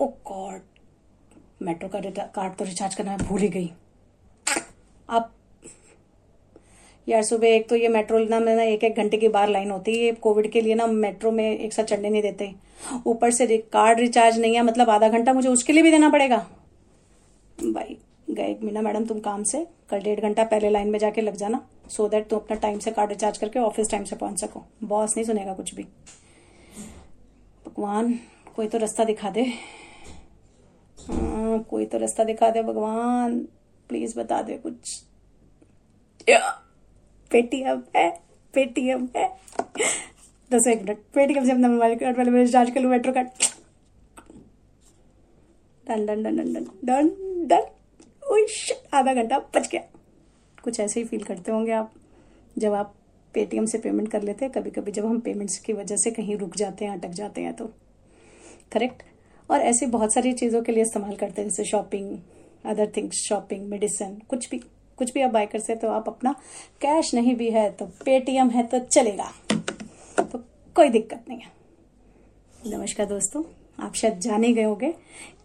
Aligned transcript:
ओ 0.00 0.06
God 0.06 0.60
metro 1.62 1.88
का 1.88 2.00
card 2.34 2.54
तो 2.54 2.64
recharge 2.64 2.94
करना 2.94 3.16
मैं 3.16 3.26
भूल 3.26 3.40
ही 3.40 3.48
गई। 3.48 3.70
अब 5.08 5.30
यार 7.06 7.22
सुबह 7.22 7.48
एक 7.48 7.68
तो 7.68 7.76
ये 7.76 7.88
मेट्रो 7.88 8.18
ना 8.20 8.38
मैं 8.40 8.54
ना 8.56 8.62
एक 8.62 8.84
एक 8.84 8.96
घंटे 8.96 9.16
की 9.16 9.28
बार 9.28 9.48
लाइन 9.48 9.70
होती 9.70 9.98
है। 9.98 10.12
कोविड 10.14 10.50
के 10.52 10.60
लिए 10.60 10.74
ना 10.74 10.86
मेट्रो 10.86 11.30
में 11.30 11.44
एक 11.44 11.72
साथ 11.72 11.84
चढ़ने 11.84 12.10
नहीं 12.10 12.22
देते। 12.22 12.52
ऊपर 13.06 13.30
से 13.30 13.58
कार्ड 13.72 14.00
रिचार्ज 14.00 14.38
नहीं 14.38 14.54
है 14.54 14.62
मतलब 14.62 14.90
आधा 14.90 15.08
घंटा 15.08 15.32
मुझे 15.32 15.48
उसके 15.48 15.72
लिए 15.72 15.82
भी 15.82 15.90
देना 15.90 16.10
पड़ेगा। 16.10 16.36
भाई, 17.58 17.96
गए 18.30 18.56
मीना 18.62 18.82
मैडम 18.82 19.04
तुम 19.04 19.20
काम 19.20 19.42
से, 19.42 19.66
कल 19.90 20.00
डेढ़ 20.00 20.20
घंटा 20.20 20.44
पहले 20.44 20.70
लाइन 20.70 20.90
में 20.90 20.98
जाके 20.98 21.20
लग 21.20 21.36
जाना 21.36 21.60
सो 21.88 22.02
so 22.04 22.10
दैट 22.10 22.28
तुम 22.28 22.38
अपना 22.38 22.56
टाइम 22.58 22.78
से 22.78 22.90
कार्ड 22.90 23.10
रिचार्ज 23.10 23.38
करके 23.38 23.58
ऑफ़िस 23.58 23.90
टाइम 23.90 24.04
से 24.04 24.16
पहुँच 24.16 24.40
सको। 24.40 24.64
बॉस 24.84 25.16
नहीं 25.16 25.26
सुनेगा 25.26 25.54
कुछ 25.54 25.74
भी। 25.74 25.82
भगवान, 27.66 28.18
कोई 28.56 28.66
तो 28.66 28.78
रास्ता 28.78 29.04
दिखा 29.04 29.30
दे। 29.30 29.46
कोई 31.68 31.86
तो 31.86 31.98
रास्ता 31.98 32.24
दिखा 32.24 32.50
दे, 32.50 32.62
भगवान 32.62 33.38
प्लीज़ 33.88 34.18
बता 34.18 34.40
दे 34.42 34.56
कुछ। 34.56 35.02
पेटीएम 37.30 37.82
है 37.96 38.10
पेटीएम 38.54 39.08
है। 39.16 39.28
दस 40.50 40.66
एक 40.66 40.82
मिनट 40.82 40.98
पेटीएम 41.14 41.44
से 41.44 41.52
अपना 41.52 41.68
मोबाइल 41.68 41.98
कार्ड 41.98 42.18
वाले 42.18 42.30
रिचार्ज 42.38 42.70
कर 42.70 42.80
लू 42.80 42.88
metro 42.88 43.12
card 43.12 43.28
done 45.84 46.06
done 46.06 46.22
done 46.22 46.36
done 46.36 46.52
done 46.54 46.66
done. 46.84 47.08
Done 47.46 47.66
आधा 48.94 49.14
घंटा 49.14 49.38
बच 49.54 49.68
गया। 49.68 49.82
कुछ 50.64 50.80
ऐसे 50.80 51.00
ही 51.00 51.06
फील 51.06 51.22
करते 51.24 51.52
होंगे 51.52 51.72
आप, 51.72 51.92
जब 52.58 52.72
आप 52.72 52.94
पेटीएम 53.34 53.66
से 53.66 53.78
पेमेंट 53.78 54.10
कर 54.10 54.22
लेते 54.22 54.44
हैं 54.44 54.52
कभी 54.52 54.70
कभी 54.70 54.92
जब 54.92 55.06
हम 55.06 55.20
पेमेंट्स 55.20 55.58
की 55.58 55.72
वजह 55.72 55.96
से 55.96 56.10
कहीं 56.10 56.36
रुक 56.36 56.56
जाते 56.56 56.84
हैं, 56.84 56.98
अटक 56.98 57.08
जाते 57.10 57.40
हैं 57.40 57.52
तो। 57.52 57.66
करेक्ट 58.72 59.02
और 59.48 59.60
ऐसे 59.62 59.86
बहुत 59.88 60.14
सारी 60.14 60.32
चीज़ों 60.32 60.62
के 60.62 60.72
लिए 60.72 60.82
इस्तेमाल 60.82 61.14
करते 61.16 61.42
हैं, 61.42 61.48
जैसे 61.48 61.64
shopping 61.64 62.16
other 62.64 62.92
things 62.96 63.22
shopping 63.28 63.68
medicine 63.68 64.18
कुछ 64.28 64.48
भी 64.50 64.58
कुछ 64.98 65.12
भी 65.14 65.20
आप 65.20 65.30
बाय 65.30 65.46
कर 65.46 65.58
सकते 65.58 65.74
तो 65.76 65.88
आप 65.90 66.08
अपना 66.08 66.32
कैश 66.80 67.14
नहीं 67.14 67.34
भी 67.36 67.50
है 67.50 67.70
तो 67.72 67.86
पेटीएम 68.04 68.48
है 68.50 68.66
तो 68.66 68.78
चलेगा। 68.80 69.30
तो 70.18 70.38
कोई 70.76 70.88
दिक्कत 70.88 71.24
नहीं 71.28 71.38
है। 71.38 71.56
नमस्कार 72.68 73.06
दोस्तों, 73.06 73.42
आप 73.78 73.94
शायद 73.94 74.18
जाने 74.20 74.52
गए 74.52 74.62
होंगे 74.62 74.92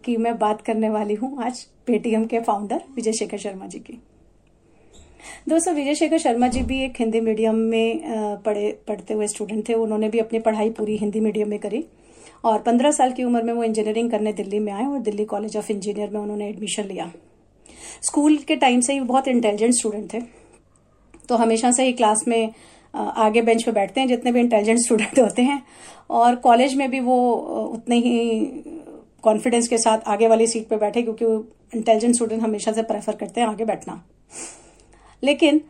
कि 0.05 0.15
मैं 0.17 0.37
बात 0.39 0.61
करने 0.61 0.89
वाली 0.89 1.13
हूँ 1.15 1.43
आज 1.43 1.61
पेटीएम 1.87 2.25
के 2.25 2.39
फाउंडर 2.41 2.81
विजय 2.95 3.13
शेखर 3.13 3.37
शर्मा 3.37 3.67
जी 3.67 3.79
की। 3.79 3.99
दोस्तों 5.49 5.73
विजय 5.73 5.95
शेखर 5.95 6.17
शर्मा 6.17 6.47
जी 6.47 6.61
भी 6.61 6.83
एक 6.83 6.99
हिंदी 6.99 7.19
मीडियम 7.21 7.55
में 7.55 8.41
पढ़े, 8.45 8.71
पढ़ते 8.87 9.13
हुए 9.13 9.27
स्टूडेंट 9.27 9.67
थे, 9.69 9.73
उन्होंने 9.73 10.09
भी 10.09 10.19
अपनी 10.19 10.39
पढ़ाई 10.39 10.69
पूरी 10.71 10.97
हिंदी 10.97 11.19
मीडियम 11.19 11.49
में 11.49 11.59
करी। 11.59 11.85
और 12.43 12.59
पंद्रह 12.61 12.91
साल 12.91 13.11
की 13.11 13.23
उम्र 13.23 13.41
में 13.43 13.53
वो 13.53 13.63
इंजीनियरिंग 13.63 14.11
करने 14.11 14.33
दिल्ली 14.33 14.59
में 14.59 14.71
आए 14.73 14.85
और 14.85 14.99
दिल्ली 14.99 15.25
कॉलेज 15.25 15.57
ऑफ़ 15.57 15.71
इंजीनियर 15.71 16.09
में 16.09 16.19
उन्होंने 16.19 16.47
एडमिशन 16.49 16.83
लिया। 16.83 17.11
स्कूल 18.01 18.37
के 18.37 18.55
टाइम 18.55 18.81
से 18.81 18.93
ही 18.93 18.99
बहुत 19.01 19.27
इंटेलिजेंट 19.27 19.73
स्टूडेंट 19.73 20.13
थे। 20.13 20.21
तो 21.29 21.35
हमेशा 21.35 21.71
से 21.71 21.83
ही 21.83 21.93
क्लास 21.93 22.23
में 22.27 22.53
आगे 22.93 23.41
बेंच 23.41 23.63
पे 23.63 23.71
बैठते 23.71 24.01
हैं, 24.01 24.07
जितने 24.07 24.31
भी 24.31 24.39
इंटेलिजेंट 24.39 24.79
स्टूडेंट 24.79 25.19
होते 25.19 25.41
हैं। 25.41 25.61
और 26.09 26.35
कॉलेज 26.37 26.75
में 26.75 26.89
भी 26.91 26.99
वो 26.99 27.31
उतने 27.73 27.95
ही 27.97 28.45
कॉन्फिडेंस 29.23 29.67
के 29.67 29.77
साथ 29.77 30.07
आगे 30.07 30.27
वाली 30.27 30.47
सीट 30.47 30.67
पे 30.67 30.77
बैठे, 30.77 31.01
क्योंकि 31.01 31.25
इंटेलिजेंट 31.77 32.15
स्टूडेंट 32.15 32.41
हमेशा 32.41 32.71
से 32.71 32.83
प्रेफर 32.83 33.15
करते 33.15 33.41
हैं 33.41 33.47
आगे 33.47 33.65
बैठना। 33.65 34.03
लेकिन 35.23 35.61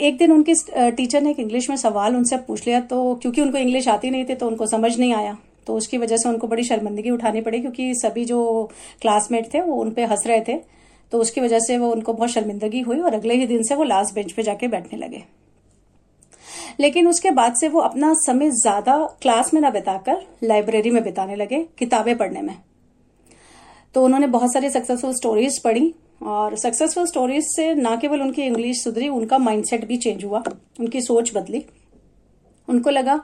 एक 0.00 0.16
दिन 0.18 0.32
उनकी 0.32 0.54
टीचर 0.92 1.22
ने 1.22 1.30
एक 1.30 1.40
इंग्लिश 1.40 1.68
में 1.70 1.76
सवाल 1.76 2.16
उनसे 2.16 2.36
पूछ 2.38 2.66
लिया 2.66 2.80
तो 2.82 3.14
क्योंकि 3.14 3.40
उनको 3.40 3.58
इंग्लिश 3.58 3.88
आती 3.88 4.10
नहीं 4.10 4.24
थी 4.24 4.34
तो 4.34 4.46
उनको 4.46 4.66
समझ 4.66 4.98
नहीं 4.98 5.14
आया। 5.14 5.36
तो 5.70 5.74
उसकी 5.76 5.98
वजह 5.98 6.16
से 6.16 6.28
उनको 6.28 6.46
बड़ी 6.46 6.62
शर्मिंदगी 6.64 7.10
उठानी 7.10 7.40
पड़ी 7.40 7.60
क्योंकि 7.60 7.94
सभी 7.94 8.24
जो 8.24 8.38
क्लासमेट 9.02 9.52
थे 9.54 9.60
वो 9.60 9.74
उन 9.74 9.94
हंस 10.00 10.26
रहे 10.26 10.40
थे। 10.40 10.56
तो 11.12 11.18
उसकी 11.18 11.40
वजह 11.40 11.58
से 11.58 11.76
वो 11.78 11.90
उनको 11.90 12.12
बहुत 12.12 12.30
शर्मिंदगी 12.30 12.80
हुई 12.80 12.98
और 13.00 13.14
अगले 13.14 13.34
ही 13.34 13.46
दिन 13.46 13.62
से 13.62 13.74
वो 13.74 13.84
लास्ट 13.84 14.14
बेंच 14.14 14.32
पे 14.32 14.42
जाके 14.42 14.68
बैठने 14.68 14.98
लगे। 14.98 15.22
लेकिन 16.80 17.08
उसके 17.08 17.30
बाद 17.30 17.54
से 17.54 17.68
वो 17.68 17.80
अपना 17.80 18.12
समय 18.16 18.50
ज़्यादा 18.52 18.96
क्लास 19.22 19.52
में 19.54 19.60
ना 19.60 19.70
बिताकर 19.70 20.22
लाइब्रेरी 20.42 20.90
में 20.90 21.02
बिताने 21.04 21.36
लगे, 21.36 21.64
किताबें 21.78 22.16
पढ़ने 22.16 22.42
में। 22.42 22.56
तो 23.94 24.04
उन्होंने 24.04 24.26
बहुत 24.28 24.52
सारी 24.52 24.70
सक्सेसफुल 24.70 25.14
स्टोरीज 25.14 25.58
पढ़ी 25.64 25.92
और 26.24 26.56
सक्सेसफुल 26.58 27.06
स्टोरीज 27.06 27.44
से 27.46 27.74
ना 27.74 27.94
केवल 27.96 28.22
उनकी 28.22 28.42
इंग्लिश 28.42 28.82
सुधरी, 28.84 29.08
उनका 29.10 29.38
माइंडसेट 29.40 29.86
भी 29.86 29.96
चेंज 29.98 30.24
हुआ, 30.24 30.42
उनकी 30.80 31.00
सोच 31.02 31.32
बदली। 31.34 31.64
उनको 32.68 32.90
लगा 32.90 33.20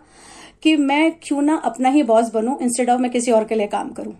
कि 0.62 0.76
मैं 0.76 1.12
क्यों 1.22 1.42
ना 1.42 1.56
अपना 1.64 1.88
ही 1.88 2.02
बॉस 2.04 2.30
बनूं 2.32 2.56
इंस्टेड 2.62 2.90
ऑफ़ 2.90 3.00
मैं 3.00 3.10
किसी 3.10 3.32
और 3.32 3.44
के 3.44 3.54
लिए 3.54 3.66
काम 3.68 3.90
करूँ। 3.90 4.14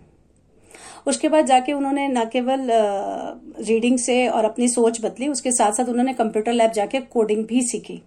उसके 1.07 1.29
बाद 1.29 1.45
जाके 1.45 1.73
उन्होंने 1.73 2.07
न 2.07 2.23
केवल 2.25 2.67
रीडिंग 3.59 3.97
से 3.97 4.27
और 4.27 4.45
अपनी 4.45 4.67
सोच 4.67 4.99
बदली, 5.01 5.27
उसके 5.27 5.51
साथ 5.51 5.71
साथ 5.71 5.89
उन्होंने 5.89 6.13
कंप्यूटर 6.13 6.53
लैब 6.53 6.71
जाके 6.71 6.99
कोडिंग 7.01 7.45
भी 7.45 7.61
सीखी। 7.63 8.01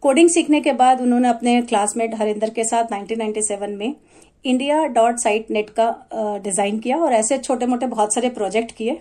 कोडिंग 0.00 0.28
सीखने 0.30 0.60
के 0.60 0.72
बाद 0.74 1.00
उन्होंने 1.00 1.28
अपने 1.28 1.60
क्लासमेट 1.62 2.14
हरिंदर 2.14 2.50
के 2.50 2.64
साथ 2.64 2.92
1997 2.92 3.76
में 3.76 3.94
इंडिया 4.44 4.84
डॉट 4.88 5.16
साइट 5.18 5.50
नेट 5.50 5.70
का 5.78 6.40
डिज़ाइन 6.44 6.78
किया 6.78 6.96
और 6.96 7.12
ऐसे 7.12 7.38
छोटे 7.38 7.66
मोटे 7.66 7.86
बहुत 7.86 8.14
सारे 8.14 8.28
प्रोजेक्ट 8.30 8.72
किए, 8.72 8.98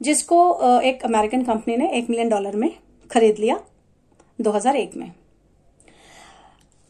जिसको 0.00 0.80
एक 0.82 1.04
अमेरिकन 1.04 1.42
कंपनी 1.44 1.76
ने 1.76 1.90
एक 1.90 2.10
मिलियन 2.10 2.28
डॉलर 2.28 2.56
में 2.56 2.70
खरीद 3.10 3.38
लिया 3.38 3.58
2001 4.38 4.96
में। 4.96 5.10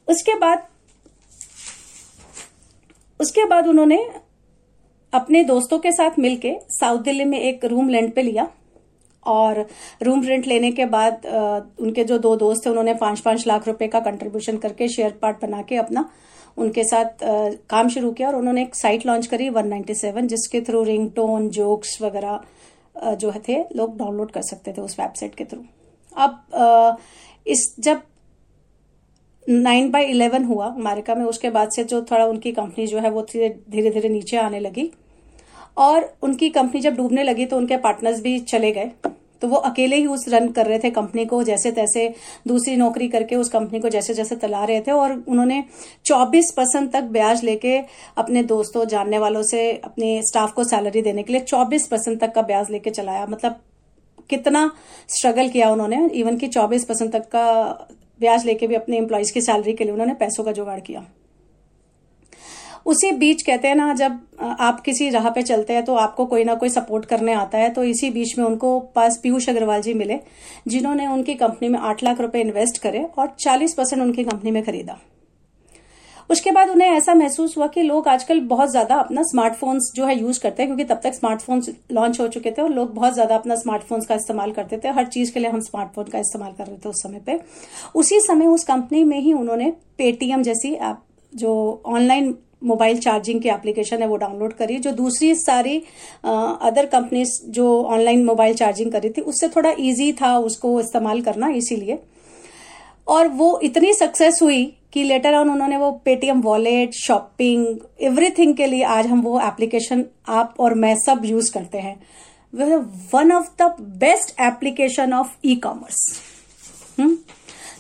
उसके 0.09 0.35
बाद 0.39 0.67
उसके 3.21 3.45
बाद 3.45 3.67
उन्होंने 3.67 3.99
अपने 5.13 5.43
दोस्तों 5.45 5.79
के 5.79 5.93
साथ 5.93 6.19
मिलके 6.19 6.55
साउथ 6.71 6.99
दिल्ली 7.03 7.25
में 7.25 7.39
एक 7.41 7.65
रूम 7.65 7.89
रेंट 7.91 8.15
पे 8.15 8.23
लिया। 8.23 8.49
और 9.27 9.67
रूम 10.03 10.23
रेंट 10.25 10.47
लेने 10.47 10.71
के 10.73 10.85
बाद 10.87 11.27
उनके 11.81 12.05
जो 12.05 12.19
दो 12.19 12.35
दोस्त 12.37 12.67
थे, 12.67 12.71
उन्होंने 12.71 12.95
पाँच 12.95 13.21
पाँच 13.21 13.47
लाख 13.47 13.67
रुपए 13.69 13.89
का 13.89 14.01
कंट्रीब्यूशन 14.01 14.57
करके 14.59 14.89
शेयर 14.89 15.11
पार्ट 15.23 15.41
बना 15.43 15.63
के 15.63 15.77
अपना 15.77 16.09
उनके 16.57 16.85
साथ 16.85 17.25
काम 17.71 17.89
शुरू 17.89 18.13
किया। 18.13 18.29
और 18.29 18.35
उन्होंने 18.35 18.63
एक 18.63 18.75
साइट 18.75 19.07
लॉन्च 19.07 19.27
करी 19.27 19.49
197 19.51 20.27
जिसके 20.27 20.61
थ्रू 20.61 20.83
रिंग 20.85 21.11
टोन 21.17 21.49
जोक्स 21.51 22.01
वगैरह 22.03 23.15
जो 23.17 23.33
थे, 23.49 23.59
लोग 23.77 23.97
डाउनलोड 23.99 24.31
कर 24.31 24.43
सकते 24.43 24.73
थे 24.73 24.81
उस 24.81 24.97
वेबसाइट 25.01 25.35
के 25.35 25.45
थ्रू 25.45 25.65
अब 26.17 26.99
इस 27.47 27.75
जब 27.81 28.03
नाइन 29.49 29.91
बाई 29.91 30.05
इलेवन 30.05 30.45
हुआ 30.45 30.67
अमेरिका 30.67 31.15
में, 31.15 31.25
उसके 31.25 31.51
बाद 31.51 31.71
से 31.71 31.85
जो 31.85 32.01
थोड़ा 32.03 32.25
उनकी 32.27 32.53
कंपनी 32.53 32.87
जो 32.87 32.99
है 32.99 33.11
वो 33.11 33.23
धीरे 33.23 33.91
धीरे 33.91 34.09
नीचे 34.09 34.37
आने 34.37 34.61
लगी। 34.61 34.91
और 35.77 36.13
उनकी 36.23 36.49
कंपनी 36.49 36.81
जब 36.81 36.97
डूबने 36.97 37.23
लगी 37.23 37.47
तो 37.47 37.57
उनके 37.57 37.77
पार्टनर्स 37.77 38.21
भी 38.21 38.39
चले 38.41 38.73
गए। 38.73 38.91
तो 39.43 39.49
वो 39.49 39.57
अकेले 39.57 39.97
ही 39.97 40.07
उस 40.07 40.25
रन 40.29 40.49
कर 40.49 40.67
रहे 40.67 40.79
थे 40.79 40.91
कंपनी 40.91 41.25
को 41.25 41.43
जैसे 41.43 41.71
तैसे 41.73 42.09
दूसरी 42.49 42.77
नौकरी 42.77 43.09
करके 43.09 43.37
उस 43.37 43.49
कंपनी 43.49 43.81
को 43.81 43.89
जैसे 43.89 44.15
जैसे 44.15 44.37
तला 44.37 44.65
रहे 44.65 44.81
थे। 44.81 44.91
और 44.91 45.13
उन्होंने 45.29 45.63
24 46.05 46.51
परसेंट 46.57 46.91
तक 46.93 47.03
ब्याज 47.03 47.45
लेके 47.45 47.79
अपने 48.17 48.43
दोस्तों, 48.43 48.85
जानने 48.85 49.19
वालों 49.19 49.43
से, 49.43 49.71
अपने 49.75 50.21
स्टाफ 50.23 50.53
को 50.53 50.65
सैलरी 50.65 51.03
देने 51.03 51.23
के 51.23 51.33
लिए 51.33 51.43
24 51.43 51.87
परसेंट 51.87 52.21
तक 52.21 52.33
का 52.35 52.43
ब्याज 52.43 52.71
लेके 52.71 52.91
चलाया। 52.91 53.27
मतलब 53.27 53.61
कितना 54.31 54.71
स्ट्रगल 55.09 55.49
किया 55.49 55.71
उन्होंने। 55.71 56.09
इवन 56.11 56.37
की 56.37 56.49
24 56.49 56.85
परसेंट 56.85 57.13
तक 57.13 57.29
का 57.29 57.89
ब्याज 58.21 58.45
लेके 58.47 58.67
भी 58.67 58.75
अपने 58.75 58.97
एम्प्लॉयज़ 58.97 59.33
की 59.33 59.41
सैलरी 59.43 59.73
के 59.73 59.85
लिए 59.85 59.93
उन्होंने 59.93 60.15
पैसों 60.17 60.45
का 60.45 60.53
जुगाड़ 60.53 60.79
किया। 60.81 61.05
उसी 62.87 63.11
बीच 63.13 63.43
कहते 63.43 63.69
हैं 63.69 63.75
ना, 63.75 63.93
जब 63.95 64.21
आप 64.61 64.81
किसी 64.81 65.09
राह 65.11 65.29
पे 65.31 65.43
चलते 65.43 65.73
हैं 65.73 65.85
तो 65.85 65.95
आपको 65.97 66.27
कोई 66.27 66.45
ना 66.45 66.55
कोई 66.55 66.69
सपोर्ट 66.71 67.05
करने 67.07 67.33
आता 67.35 67.59
है 67.59 67.71
तो 67.71 67.85
इसी 67.85 68.11
बीच 68.11 68.37
में 68.39 68.45
उनको 68.45 68.79
पास 68.95 69.19
पीयूष 69.23 69.49
अग्रवाल 69.49 69.83
जी 69.83 69.95
मिले, 69.95 70.19
जिन्होंने 70.69 71.07
उनकी 71.07 71.35
कंपनी 71.37 71.69
में 71.69 71.79
आठ 71.81 72.03
लाख 72.05 72.21
रुपए 72.21 72.41
इन्वेस्ट 72.41 72.79
करे 72.83 73.05
और 73.19 73.35
चालीस 73.41 73.75
परसेंट 73.75 74.03
उनकी 74.03 74.25
कंपनी 74.25 74.51
में 74.51 74.63
खरीदा। 74.63 74.99
उसके 76.31 76.51
बाद 76.51 76.69
उन्हें 76.69 76.89
ऐसा 76.89 77.15
महसूस 77.15 77.57
हुआ 77.57 77.67
कि 77.67 77.83
लोग 77.83 78.09
आजकल 78.09 78.41
बहुत 78.49 78.71
ज़्यादा 78.71 78.95
अपना 78.97 79.23
स्मार्टफोन्स 79.23 79.91
जो 79.95 80.07
है 80.07 80.19
यूज़ 80.21 80.41
करते 80.41 80.63
हैं, 80.63 80.69
क्योंकि 80.69 80.85
तब 80.85 81.01
तक 81.05 81.15
स्मार्टफोन्स 81.15 81.71
लॉन्च 81.93 82.21
हो 82.21 82.27
चुके 82.29 82.51
थे 82.51 82.63
और 82.63 82.71
लोग 82.71 82.95
बहुत 82.95 83.15
ज़्यादा 83.15 83.35
अपना 83.35 83.55
स्मार्टफोन्स 83.57 84.07
का 84.07 84.15
इस्तेमाल 84.15 84.53
करते 84.53 84.79
थे। 84.79 84.89
हर 84.91 85.07
चीज़ 85.07 85.33
के 85.33 85.41
लिए 85.41 85.51
हम 85.51 85.61
स्मार्टफ़ोन 85.63 86.05
का 86.07 86.19
इस्तेमाल 86.19 86.53
कर 86.53 86.67
रहे 86.67 86.77
थे 86.77 86.89
उस 86.89 87.03
समय 87.03 87.21
पे। 87.27 87.41
उसी 87.95 88.21
समय 88.21 88.47
उस 88.49 88.65
कंपनी 88.65 89.05
में 89.05 89.19
ही 89.21 89.33
उन्होंने 89.35 89.71
पेटीएम 89.99 90.43
जैसी 90.43 90.73
ऐप 90.73 91.01
जो 91.33 91.83
ऑनलाइन 91.87 92.35
मोबाइल 92.65 92.99
चार्जिंग 92.99 93.41
की 93.43 93.49
एप्लीकेशन 93.49 94.03
है, 94.03 94.07
वो 94.09 94.17
डाउनलोड 94.17 94.53
करी, 94.53 94.79
जो 94.79 94.91
दूसरी 94.93 95.35
सारी 95.37 95.77
अदर 96.25 96.87
कंपनीज़ 96.93 97.41
जो 97.51 97.83
ऑनलाइन 97.85 98.25
मोबाइल 98.25 98.55
चार्जिंग 98.57 98.93
करी 98.93 99.11
थी, 99.11 99.21
उससे 99.23 99.49
थोड़ा 99.49 99.71
इजी 99.81 100.13
था 100.13 100.37
उसको 100.41 100.81
इस्तेमाल 100.81 101.21
करना 101.23 101.49
इसीलिए। 101.57 101.99
और 103.07 103.29
वो 103.31 103.59
इतनी 103.63 103.93
सक्सेस 103.95 104.39
हुई 104.43 104.65
कि 104.93 105.03
लेटर 105.03 105.35
ऑन 105.35 105.51
उन्होंने 105.51 105.77
वो 105.77 105.91
पेटीएम 106.05 106.41
वॉलेट 106.41 106.95
शॉपिंग 106.95 107.67
एवरीथिंग 108.01 108.55
के 108.57 108.67
लिए 108.67 108.83
आज 108.85 109.07
हम 109.07 109.21
वो 109.23 109.41
एप्लीकेशन 109.41 110.05
आप 110.29 110.55
और 110.61 110.75
मैं 110.75 110.95
सब 110.97 111.25
यूज़ 111.25 111.53
करते 111.53 111.79
हैं। 111.79 111.97
One 113.15 113.33
of 113.33 113.49
the 113.63 113.75
best 113.99 114.35
application 114.41 115.13
of 115.13 115.35
e 115.45 115.57
commerce 115.57 115.97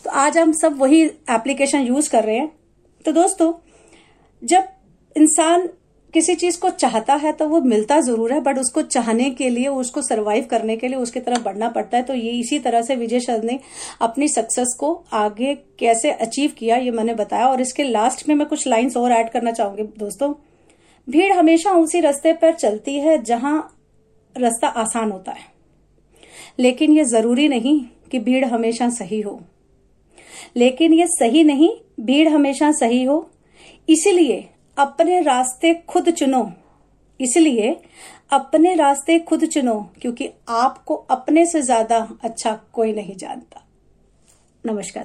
तो 0.04 0.10
आज 0.10 0.38
हम 0.38 0.52
सब 0.52 0.78
वही 0.78 1.02
एप्लीकेशन 1.04 1.80
यूज़ 1.80 2.10
कर 2.10 2.24
रहे 2.24 2.36
हैं। 2.36 2.50
तो 3.04 3.12
दोस्तों, 3.12 3.52
जब 4.42 4.68
इंसान 5.16 5.68
किसी 6.14 6.34
चीज़ 6.34 6.58
को 6.60 6.68
चाहता 6.70 7.14
है 7.14 7.32
तो 7.32 7.48
वो 7.48 7.60
मिलता 7.60 8.00
ज़रूर 8.00 8.32
है 8.32 8.40
बट 8.40 8.58
उसको 8.58 8.82
चाहने 8.82 9.28
के 9.30 9.48
लिए, 9.50 9.66
उसको 9.68 10.02
सरवाइव 10.02 10.46
करने 10.50 10.76
के 10.76 10.88
लिए 10.88 10.96
उसकी 10.96 11.20
तरफ़ 11.20 11.42
बढ़ना 11.42 11.68
पड़ता 11.68 11.96
है। 11.96 12.02
तो 12.02 12.14
ये 12.14 12.30
इसी 12.30 12.58
तरह 12.58 12.82
से 12.82 12.96
विजय 12.96 13.20
शरद 13.20 13.44
ने 13.44 13.58
अपनी 14.00 14.28
सक्सेस 14.28 14.74
को 14.80 14.92
आगे 15.12 15.54
कैसे 15.78 16.10
अचीव 16.10 16.52
किया, 16.58 16.76
ये 16.76 16.90
मैंने 16.90 17.14
बताया। 17.14 17.48
और 17.48 17.60
इसके 17.60 17.82
लास्ट 17.82 18.28
में 18.28 18.34
मैं 18.34 18.46
कुछ 18.48 18.66
लाइंस 18.66 18.96
और 18.96 19.12
ऐड 19.12 19.30
करना 19.30 19.52
चाहूँगी 19.52 19.82
दोस्तों। 19.98 20.32
भीड़ 21.08 21.32
हमेशा 21.32 21.72
उसी 21.72 22.00
रास्ते 22.00 22.32
पर 22.32 22.54
चलती 22.54 22.98
है 22.98 23.22
जहाँ 23.22 23.56
रास्ता 24.36 24.68
आसान 24.68 25.12
होता 25.12 25.32
है। 25.32 25.46
लेकिन 26.58 26.92
ये 26.92 27.04
ज़रूरी 27.04 27.48
नहीं 27.48 27.80
कि 28.10 28.18
भीड़ 28.18 28.44
हमेशा 28.44 28.88
सही 28.90 29.20
हो। 29.20 29.40
लेकिन 30.56 30.92
ये 30.92 31.06
सही 31.08 31.44
नहीं, 31.44 31.70
भीड़ 32.00 32.28
हमेशा 32.28 32.70
सही 32.72 33.02
हो। 33.04 33.28
इसीलिए 33.88 34.48
अपने 34.78 35.20
रास्ते 35.20 35.74
खुद 35.74 36.10
चुनो। 36.10 36.52
इसलिए 37.20 37.80
अपने 38.32 38.74
रास्ते 38.74 39.18
खुद 39.18 39.44
चुनो, 39.44 39.90
क्योंकि 40.02 40.30
आपको 40.48 40.94
अपने 40.94 41.46
से 41.46 41.62
ज़्यादा 41.62 42.08
अच्छा 42.24 42.60
कोई 42.72 42.92
नहीं 42.92 43.16
जानता। 43.16 43.64
नमस्कार। 44.64 44.96